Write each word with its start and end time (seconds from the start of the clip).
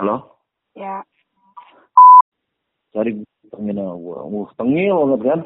Halo? 0.00 0.40
Ya. 0.72 1.04
Cari 2.96 3.20
terminal 3.52 4.00
gua. 4.00 4.24
Wah, 4.24 4.48
tengil 4.56 4.96
banget 4.96 5.20
kan? 5.28 5.40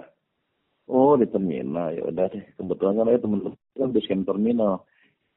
Oh, 0.87 1.19
di 1.19 1.27
terminal. 1.27 1.91
Ya 1.91 2.07
udah 2.07 2.31
deh. 2.31 2.39
Kebetulan 2.55 3.03
kan 3.03 3.11
ada 3.11 3.19
temen 3.19 3.51
kan 3.75 3.91
base 3.91 4.07
camp 4.07 4.31
terminal. 4.31 4.87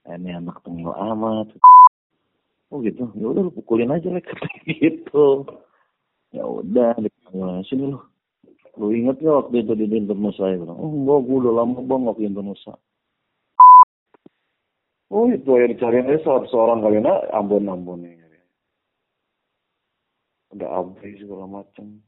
Eh, 0.06 0.22
ini 0.22 0.38
anak 0.38 0.62
tengil 0.62 0.94
amat. 0.94 1.50
Oh 2.70 2.78
gitu. 2.86 3.10
Ya 3.18 3.26
udah 3.26 3.50
lu 3.50 3.58
pukulin 3.58 3.90
aja 3.90 4.06
lah 4.06 4.22
gitu. 4.70 5.50
Ya 6.30 6.46
udah, 6.46 6.94
sini 7.66 7.90
lu. 7.90 8.00
Lu 8.78 8.94
inget 8.94 9.18
gak 9.18 9.50
waktu 9.50 9.66
itu 9.66 9.74
di 9.82 9.98
Indonesia? 9.98 10.46
Ya? 10.46 10.62
Oh 10.62 10.94
enggak, 10.94 11.26
gua 11.26 11.38
udah 11.42 11.54
lama 11.66 11.82
banget 11.82 12.22
di 12.22 12.26
Indonesia. 12.30 12.78
Oh 15.10 15.26
itu 15.34 15.50
yang 15.58 15.74
dicariin 15.74 16.06
aja 16.06 16.38
seorang, 16.54 16.86
kali 16.86 17.02
nah 17.02 17.18
ambon 17.34 17.66
ambon 17.66 18.06
ini. 18.06 18.17
Udah 20.58 20.70
abri 20.82 21.14
segala 21.22 21.46
macam. 21.46 22.02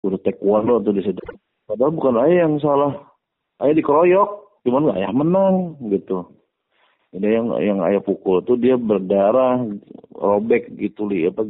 Udah 0.00 0.18
taekwondo 0.24 0.80
tuh 0.80 0.96
di 0.96 1.04
situ. 1.04 1.20
Padahal 1.68 1.92
bukan 1.92 2.16
ayah 2.24 2.48
yang 2.48 2.56
salah. 2.58 2.92
Ayah 3.60 3.76
dikeroyok, 3.76 4.28
cuman 4.64 4.88
nggak 4.88 4.98
ayah 5.04 5.12
menang 5.12 5.56
gitu. 5.92 6.24
Jadi 7.12 7.28
yang 7.28 7.52
yang 7.60 7.78
ayah 7.84 8.00
pukul 8.00 8.40
tuh 8.40 8.56
dia 8.56 8.80
berdarah, 8.80 9.60
robek 10.16 10.72
gitu 10.80 11.04
li 11.04 11.28
apa 11.28 11.44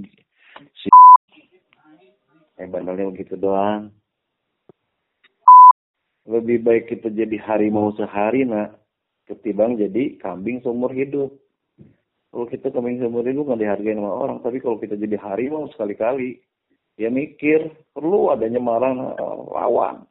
si 0.75 0.91
eh 2.59 2.67
bandelnya 2.67 3.15
begitu 3.15 3.39
doang. 3.39 3.95
Lebih 6.27 6.67
baik 6.67 6.85
kita 6.91 7.11
jadi 7.15 7.39
harimau 7.39 7.95
sehari 7.95 8.43
nak 8.43 8.79
ketimbang 9.31 9.79
jadi 9.79 10.19
kambing 10.19 10.59
seumur 10.67 10.91
hidup. 10.91 11.31
Kalau 12.33 12.49
kita 12.49 12.73
kambing 12.73 12.97
seumur 12.97 13.29
hidup 13.29 13.45
nggak 13.45 13.61
dihargai 13.61 13.93
sama 13.93 14.09
orang, 14.09 14.39
tapi 14.41 14.57
kalau 14.65 14.81
kita 14.81 14.97
jadi 14.97 15.21
harimau 15.21 15.69
sekali-kali, 15.69 16.41
dia 16.97 17.13
mikir 17.13 17.69
perlu 17.93 18.33
adanya 18.33 18.57
marah 18.57 18.97
lawan. 19.53 20.09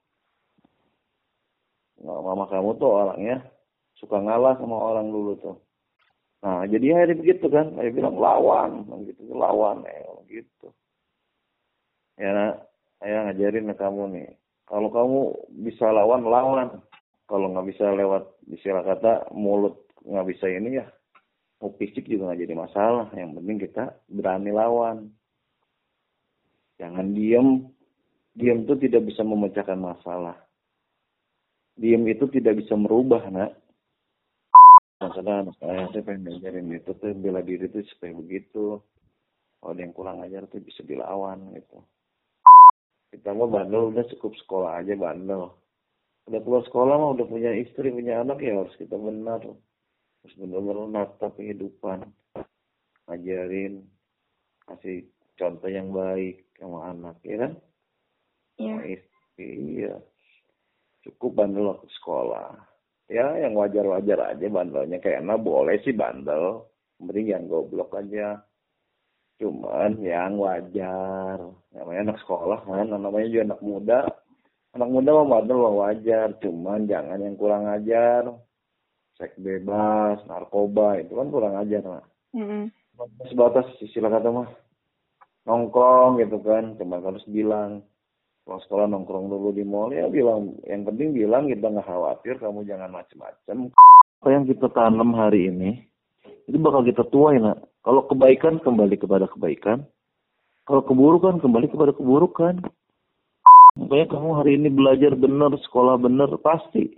Nah, 2.05 2.17
mama 2.21 2.45
kamu 2.45 2.77
tuh 2.77 2.93
orangnya 2.93 3.41
suka 3.97 4.21
ngalah 4.21 4.53
sama 4.61 4.77
orang 4.77 5.09
dulu 5.09 5.33
tuh. 5.41 5.57
Nah, 6.45 6.65
jadi 6.69 6.93
akhirnya 6.93 7.17
begitu 7.25 7.45
kan, 7.49 7.73
saya 7.73 7.89
bilang 7.89 8.17
lawan, 8.17 8.85
gitu, 9.05 9.21
lawan, 9.33 9.81
eh, 9.89 10.05
gitu. 10.29 10.69
Ya, 12.21 12.29
nah, 12.33 12.53
saya 13.01 13.29
ngajarin 13.29 13.69
ke 13.73 13.75
kamu 13.81 14.03
nih, 14.13 14.29
kalau 14.69 14.93
kamu 14.93 15.19
bisa 15.65 15.89
lawan, 15.89 16.21
lawan. 16.21 16.69
Kalau 17.25 17.47
nggak 17.47 17.63
bisa 17.71 17.87
lewat 17.95 18.27
istilah 18.51 18.83
kata 18.83 19.31
mulut 19.31 19.87
nggak 20.03 20.35
bisa 20.35 20.51
ini 20.51 20.83
ya 20.83 20.85
mau 21.61 21.71
fisik 21.77 22.09
juga 22.09 22.33
nggak 22.33 22.41
jadi 22.41 22.55
masalah. 22.57 23.07
Yang 23.13 23.31
penting 23.37 23.57
kita 23.61 23.83
berani 24.09 24.51
lawan. 24.51 24.97
Jangan 26.81 27.13
diem. 27.13 27.69
Diem 28.33 28.65
itu 28.65 28.73
tidak 28.81 29.05
bisa 29.05 29.21
memecahkan 29.21 29.77
masalah. 29.77 30.41
Diem 31.77 32.01
itu 32.09 32.25
tidak 32.33 32.57
bisa 32.57 32.73
merubah 32.73 33.21
nak. 33.29 33.53
Masalah 35.01 35.45
anak 35.45 35.55
saya 35.57 35.89
saya 35.89 36.05
pengen 36.05 36.29
ngajarin 36.29 36.77
itu 36.77 36.91
tuh 36.93 37.13
bela 37.17 37.41
diri 37.41 37.69
itu 37.69 37.85
supaya 37.93 38.13
begitu. 38.17 38.81
Kalau 39.61 39.77
ada 39.77 39.81
yang 39.81 39.93
kurang 39.93 40.25
ajar 40.25 40.49
tuh 40.49 40.61
bisa 40.61 40.81
dilawan 40.81 41.53
gitu. 41.53 41.77
Kita 43.13 43.33
mau 43.37 43.49
bandel 43.49 43.93
udah 43.93 44.05
cukup 44.17 44.33
sekolah 44.45 44.81
aja 44.81 44.97
bandel. 44.97 45.53
Udah 46.29 46.39
keluar 46.41 46.63
sekolah 46.65 46.95
mah 46.97 47.11
udah 47.17 47.25
punya 47.29 47.53
istri 47.53 47.89
punya 47.89 48.21
anak 48.21 48.41
ya 48.41 48.61
harus 48.61 48.73
kita 48.77 48.93
benar 48.93 49.41
harus 50.21 50.37
benar-benar 50.37 50.87
nata 50.87 51.27
kehidupan. 51.33 52.05
Ngajarin 53.09 53.81
kasih 54.69 55.09
contoh 55.35 55.67
yang 55.67 55.89
baik 55.89 56.45
sama 56.61 56.93
anak 56.93 57.17
ya 57.25 57.35
kan? 57.41 57.53
Iya. 58.61 58.75
sama 58.77 58.85
istri 58.85 59.49
iya. 59.81 59.93
Cukup 61.01 61.41
bandel 61.41 61.73
waktu 61.73 61.89
sekolah. 61.97 62.53
Ya 63.09 63.33
yang 63.41 63.57
wajar-wajar 63.57 64.37
aja 64.37 64.45
bandelnya. 64.45 65.01
Kayak 65.01 65.25
enak 65.25 65.41
boleh 65.41 65.81
sih 65.81 65.97
bandel. 65.97 66.69
Mending 67.01 67.27
yang 67.33 67.43
goblok 67.49 67.97
aja. 67.97 68.45
Cuman 69.41 69.97
yang 70.05 70.37
wajar. 70.37 71.41
Namanya 71.73 72.13
anak 72.13 72.17
sekolah 72.21 72.61
kan? 72.61 72.93
Namanya 72.93 73.27
juga 73.27 73.45
anak 73.49 73.61
muda. 73.65 73.99
Anak 74.77 74.89
muda 74.93 75.09
mah 75.17 75.27
bandel 75.27 75.57
wajar. 75.81 76.29
Cuman 76.37 76.85
jangan 76.85 77.17
yang 77.17 77.33
kurang 77.33 77.65
ajar 77.65 78.29
seks 79.19 79.35
bebas 79.39 80.21
narkoba 80.27 80.99
itu 80.99 81.15
kan 81.15 81.27
kurang 81.31 81.55
ajar 81.59 81.83
mah 81.83 82.05
Mm-mm. 82.31 82.71
sebatas 83.27 83.67
istilah 83.83 84.11
kata 84.13 84.29
mah 84.31 84.49
nongkrong 85.45 86.21
gitu 86.21 86.37
kan. 86.41 86.77
Cuma 86.77 87.01
harus 87.01 87.23
bilang 87.29 87.85
kalau 88.45 88.59
sekolah 88.65 88.85
nongkrong 88.89 89.29
dulu 89.29 89.53
di 89.53 89.63
mall 89.65 89.93
ya 89.93 90.09
bilang 90.09 90.57
yang 90.65 90.85
penting 90.85 91.13
bilang 91.13 91.47
kita 91.47 91.69
nggak 91.69 91.87
khawatir 91.87 92.35
kamu 92.41 92.65
jangan 92.65 92.89
macem-macem. 92.89 93.69
Apa 94.21 94.27
yang 94.29 94.45
kita 94.45 94.69
tanam 94.73 95.13
hari 95.17 95.49
ini 95.49 95.81
itu 96.45 96.57
bakal 96.57 96.85
kita 96.85 97.05
tuai 97.09 97.41
nak. 97.41 97.61
Kalau 97.81 98.05
kebaikan 98.05 98.61
kembali 98.61 98.95
kepada 99.01 99.25
kebaikan. 99.29 99.85
Kalau 100.69 100.85
keburukan 100.85 101.41
kembali 101.41 101.67
kepada 101.73 101.91
keburukan. 101.97 102.61
Makanya 103.71 104.07
kamu 104.13 104.29
hari 104.35 104.51
ini 104.59 104.69
belajar 104.69 105.15
benar, 105.15 105.55
sekolah 105.57 105.95
benar, 105.97 106.27
pasti. 106.43 106.91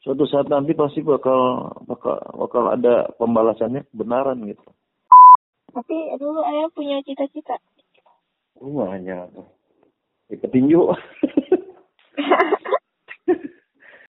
Suatu 0.00 0.24
saat 0.24 0.48
nanti 0.48 0.72
pasti 0.72 1.04
bakal 1.04 1.68
bakal 1.84 2.16
bakal 2.40 2.72
ada 2.72 3.12
pembalasannya 3.20 3.84
kebenaran 3.92 4.40
gitu. 4.48 4.64
Tapi 5.70 5.96
dulu 6.16 6.40
ayah 6.40 6.72
punya 6.72 7.04
cita-cita. 7.04 7.60
Rumahnya 8.56 9.28
tuh. 9.36 9.46
Di 10.32 10.40
petinju. 10.40 10.80